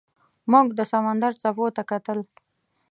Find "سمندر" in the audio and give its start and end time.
0.91-1.31